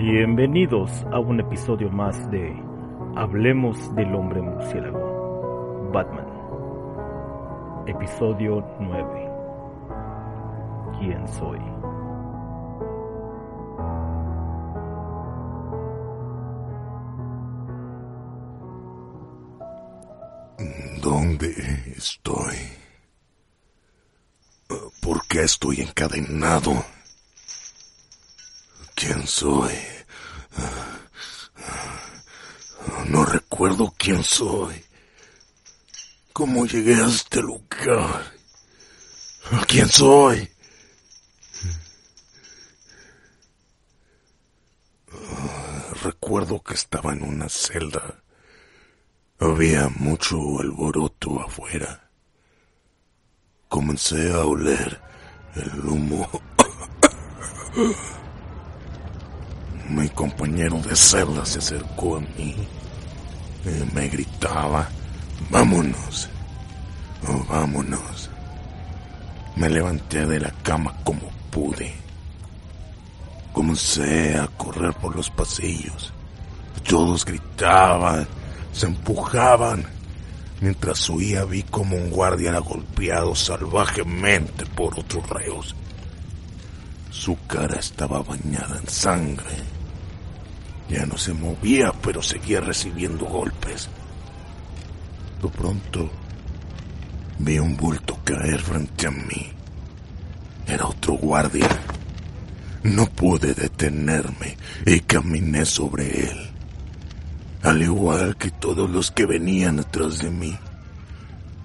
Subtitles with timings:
[0.00, 2.54] Bienvenidos a un episodio más de
[3.16, 6.24] Hablemos del hombre murciélago, Batman.
[7.84, 9.28] Episodio 9.
[11.00, 11.58] ¿Quién soy?
[21.02, 21.52] ¿Dónde
[21.96, 22.54] estoy?
[25.02, 26.84] ¿Por qué estoy encadenado?
[29.08, 29.72] ¿Quién soy?
[33.06, 34.84] No recuerdo quién soy.
[36.34, 38.34] ¿Cómo llegué a este lugar?
[39.66, 40.46] ¿Quién soy?
[46.02, 48.22] Recuerdo que estaba en una celda.
[49.38, 52.10] Había mucho alboroto afuera.
[53.70, 55.00] Comencé a oler
[55.54, 56.28] el humo.
[59.88, 62.54] Mi compañero de celda se acercó a mí.
[63.64, 64.88] y Me gritaba,
[65.48, 66.28] vámonos,
[67.26, 68.30] oh, vámonos.
[69.56, 71.92] Me levanté de la cama como pude.
[73.52, 76.12] Comencé a correr por los pasillos.
[76.86, 78.28] Todos gritaban,
[78.72, 79.84] se empujaban.
[80.60, 85.74] Mientras huía vi como un guardia era golpeado salvajemente por otros reos.
[87.10, 89.77] Su cara estaba bañada en sangre.
[90.88, 93.88] Ya no se movía, pero seguía recibiendo golpes.
[95.42, 96.10] De pronto
[97.38, 99.52] vi un bulto caer frente a mí.
[100.66, 101.68] Era otro guardia.
[102.82, 106.48] No pude detenerme y caminé sobre él
[107.62, 110.56] al igual que todos los que venían atrás de mí.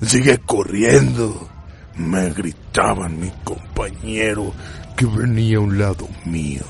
[0.00, 1.48] Sigue corriendo,
[1.96, 4.52] me gritaban mi compañero
[4.96, 6.64] que venía a un lado mío.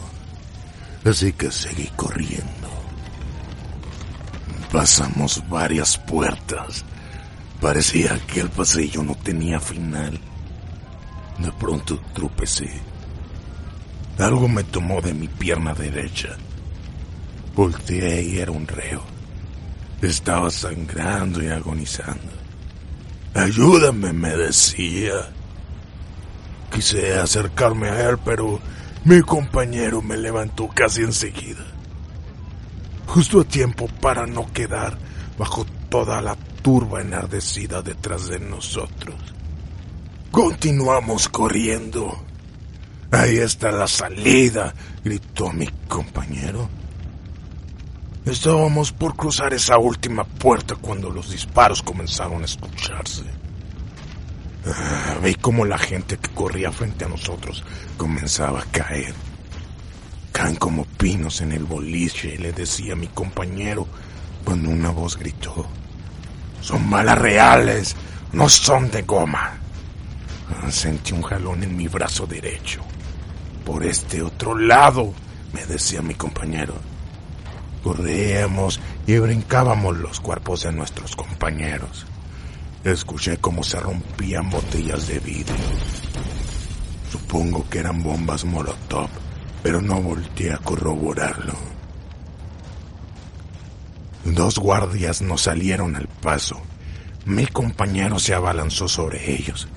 [1.08, 2.68] Así que seguí corriendo.
[4.70, 6.84] Pasamos varias puertas.
[7.62, 10.20] Parecía que el pasillo no tenía final.
[11.38, 12.70] De pronto tropecé.
[14.18, 16.36] Algo me tomó de mi pierna derecha.
[17.54, 19.02] Volteé y era un reo.
[20.02, 22.32] Estaba sangrando y agonizando.
[23.32, 25.30] Ayúdame, me decía.
[26.70, 28.60] Quise acercarme a él, pero
[29.08, 31.64] mi compañero me levantó casi enseguida.
[33.06, 34.98] Justo a tiempo para no quedar
[35.38, 39.16] bajo toda la turba enardecida detrás de nosotros.
[40.30, 42.22] Continuamos corriendo.
[43.10, 46.68] Ahí está la salida, gritó mi compañero.
[48.26, 53.24] Estábamos por cruzar esa última puerta cuando los disparos comenzaron a escucharse.
[54.74, 57.64] Ah, cómo la gente que corría frente a nosotros
[57.96, 59.14] comenzaba a caer.
[60.32, 63.86] Caen como pinos en el boliche, le decía mi compañero
[64.44, 65.66] cuando una voz gritó.
[66.60, 67.96] Son balas reales,
[68.32, 69.58] no son de goma.
[70.50, 72.80] Ah, sentí un jalón en mi brazo derecho.
[73.64, 75.12] Por este otro lado,
[75.52, 76.74] me decía mi compañero.
[77.82, 82.07] Corríamos y brincábamos los cuerpos de nuestros compañeros.
[82.84, 85.56] Escuché cómo se rompían botellas de vidrio.
[87.10, 89.08] Supongo que eran bombas Molotov,
[89.62, 91.54] pero no volteé a corroborarlo.
[94.24, 96.60] Dos guardias nos salieron al paso.
[97.24, 99.68] Mi compañero se abalanzó sobre ellos.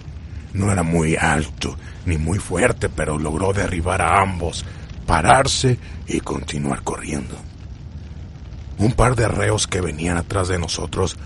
[0.53, 4.65] No era muy alto ni muy fuerte, pero logró derribar a ambos,
[5.05, 7.35] pararse y continuar corriendo.
[8.77, 11.17] Un par de reos que venían atrás de nosotros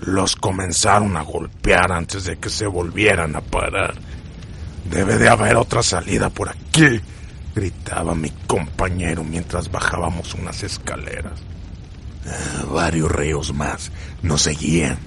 [0.00, 3.94] los comenzaron a golpear antes de que se volvieran a parar.
[4.90, 7.00] Debe de haber otra salida por aquí,
[7.54, 11.40] gritaba mi compañero mientras bajábamos unas escaleras.
[12.26, 13.90] Ah, varios reos más
[14.22, 14.98] nos seguían.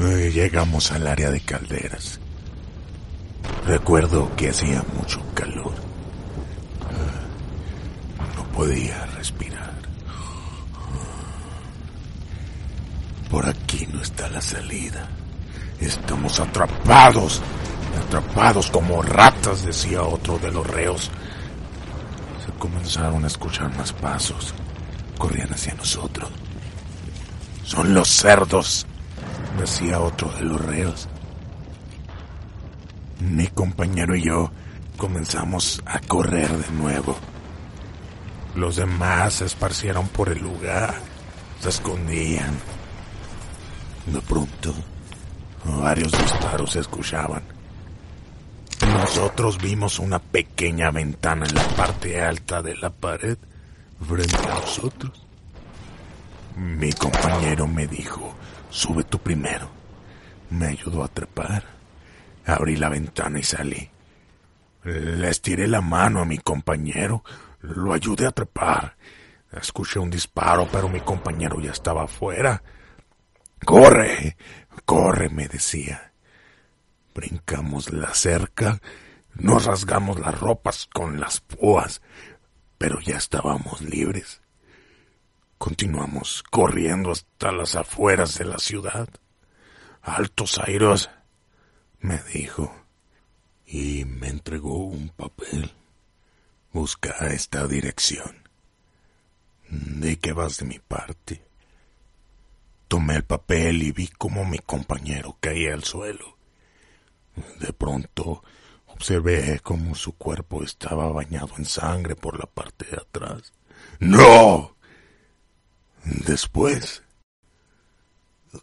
[0.00, 2.20] Eh, llegamos al área de calderas.
[3.66, 5.74] Recuerdo que hacía mucho calor.
[6.82, 9.74] Ah, no podía respirar.
[13.30, 15.08] Por aquí no está la salida.
[15.80, 17.42] Estamos atrapados.
[18.06, 21.10] Atrapados como ratas, decía otro de los reos.
[22.44, 24.54] Se comenzaron a escuchar más pasos.
[25.18, 26.30] Corrían hacia nosotros.
[27.64, 28.86] Son los cerdos,
[29.58, 31.08] decía otro de los reos.
[33.20, 34.50] Mi compañero y yo
[34.96, 37.16] comenzamos a correr de nuevo.
[38.54, 40.94] Los demás se esparcieron por el lugar,
[41.60, 42.58] se escondían.
[44.12, 44.74] De pronto,
[45.64, 47.42] varios disparos se escuchaban.
[48.80, 53.36] Nosotros vimos una pequeña ventana en la parte alta de la pared
[54.06, 55.26] frente a nosotros.
[56.56, 58.34] Mi compañero me dijo,
[58.70, 59.68] sube tú primero.
[60.50, 61.64] Me ayudó a trepar.
[62.46, 63.90] Abrí la ventana y salí.
[64.84, 67.22] Le estiré la mano a mi compañero,
[67.60, 68.96] lo ayudé a trepar.
[69.52, 72.62] Escuché un disparo, pero mi compañero ya estaba afuera.
[73.64, 74.36] Corre,
[74.84, 76.12] corre, me decía.
[77.14, 78.80] Brincamos la cerca,
[79.34, 82.00] nos rasgamos las ropas con las púas,
[82.78, 84.40] pero ya estábamos libres.
[85.58, 89.08] Continuamos corriendo hasta las afueras de la ciudad.
[90.02, 91.10] Altos airos,
[92.00, 92.72] me dijo,
[93.66, 95.72] y me entregó un papel.
[96.72, 98.48] Busca esta dirección.
[99.68, 101.47] ¿De qué vas de mi parte?
[102.88, 106.38] Tomé el papel y vi cómo mi compañero caía al suelo.
[107.60, 108.42] De pronto
[108.86, 113.52] observé cómo su cuerpo estaba bañado en sangre por la parte de atrás.
[114.00, 114.76] ¡No!
[116.04, 117.02] Después.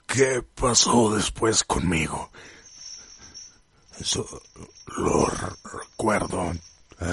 [0.07, 2.31] ¿Qué pasó después conmigo?
[3.99, 4.27] Eso
[4.97, 6.51] lo recuerdo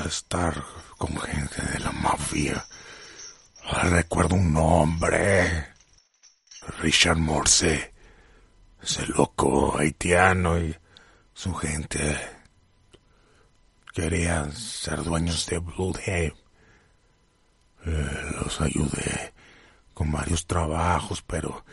[0.06, 0.64] estar
[0.98, 2.66] con gente de la mafia.
[3.84, 5.71] Recuerdo un nombre.
[6.82, 7.94] Richard Morse.
[8.82, 10.76] Ese loco haitiano y
[11.32, 12.19] su gente
[13.94, 16.34] querían ser dueños de Bloodhaven.
[17.87, 19.32] Eh, los ayudé
[19.94, 21.64] con varios trabajos, pero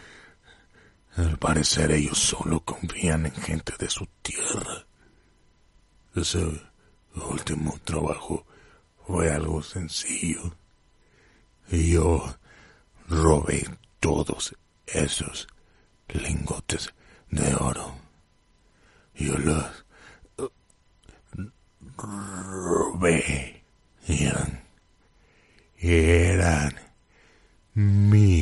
[1.15, 4.85] al parecer ellos solo confían en gente de su tierra.
[6.13, 6.45] Ese
[7.15, 8.45] último trabajo
[9.07, 10.53] fue algo sencillo.
[11.71, 12.31] Y yo
[13.07, 13.65] robé
[13.99, 14.55] todos
[14.93, 15.47] esos
[16.07, 16.93] lingotes
[17.29, 17.95] de oro.
[19.15, 19.85] Yo los
[21.97, 23.63] robé.
[24.07, 24.63] Eran,
[25.77, 26.73] eran
[27.73, 28.38] mi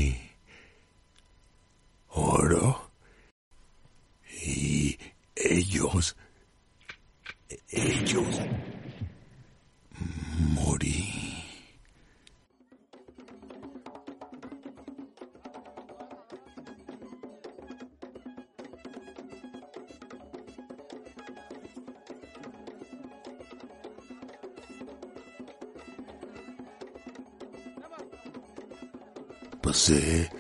[29.67, 30.31] Pasé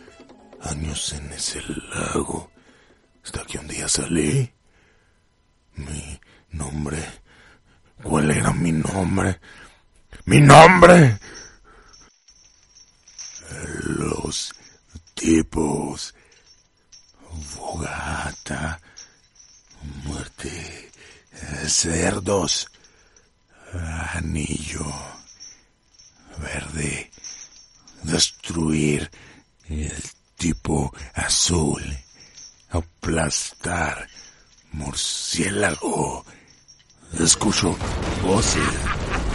[0.61, 1.61] años en ese
[1.93, 2.49] lago
[3.25, 4.49] hasta que un día salí.
[5.75, 6.17] Mi
[6.51, 6.97] nombre.
[8.01, 9.37] ¿Cuál era mi nombre?
[10.23, 11.19] ¡Mi nombre!
[13.83, 14.53] Los
[15.13, 16.15] tipos.
[17.49, 18.79] Fogata.
[20.05, 20.89] Muerte.
[21.67, 22.71] Cerdos.
[23.73, 24.85] Anillo.
[26.37, 27.11] Verde
[28.07, 29.09] destruir
[29.69, 30.03] el
[30.37, 31.83] tipo azul,
[32.69, 34.07] aplastar
[34.71, 36.25] murciélago.
[37.19, 37.75] Escucho
[38.23, 39.26] voces.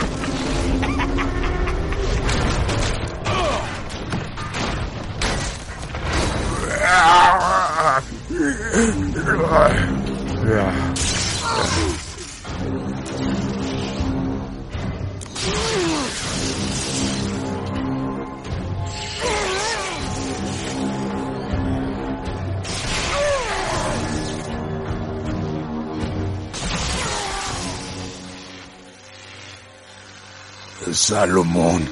[30.95, 31.89] Salomón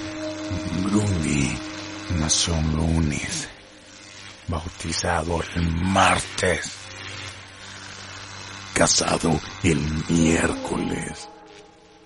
[0.83, 1.57] Bruni
[2.19, 3.49] nació un lunes,
[4.47, 6.71] bautizado el martes,
[8.75, 11.29] casado el miércoles,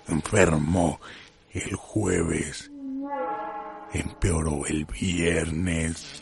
[0.07, 1.01] enfermó
[1.51, 2.71] el jueves,
[3.93, 6.21] empeoró el viernes,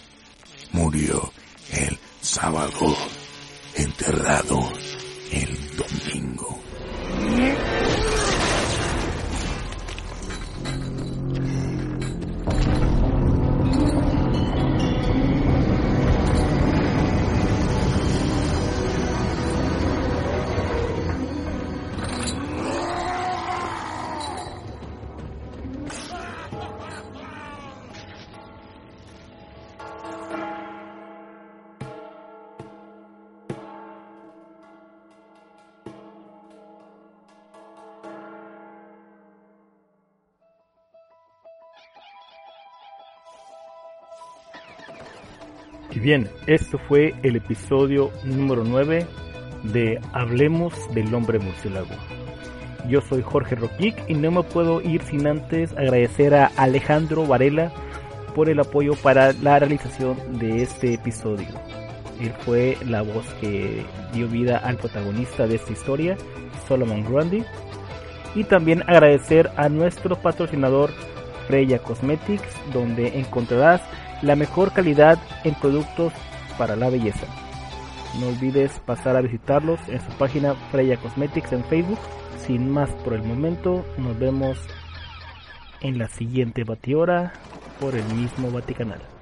[0.72, 1.32] murió
[1.72, 2.96] el sábado,
[3.75, 4.74] enterrado
[5.32, 6.60] el domingo.
[45.93, 49.05] Y bien, esto fue el episodio número 9
[49.62, 51.95] de Hablemos del hombre murciélago.
[52.89, 57.71] Yo soy Jorge Roquic y no me puedo ir sin antes agradecer a Alejandro Varela
[58.33, 61.47] por el apoyo para la realización de este episodio.
[62.19, 66.17] Él fue la voz que dio vida al protagonista de esta historia,
[66.67, 67.43] Solomon Grundy.
[68.33, 70.89] Y también agradecer a nuestro patrocinador
[71.47, 73.81] Freya Cosmetics, donde encontrarás
[74.24, 76.13] la mejor calidad en productos
[76.58, 77.27] para la belleza.
[78.20, 82.00] No olvides pasar a visitarlos en su página Freya Cosmetics en Facebook.
[82.38, 84.58] Sin más por el momento, nos vemos
[85.82, 87.34] en la siguiente batihora
[87.80, 89.12] por el mismo Vaticanal.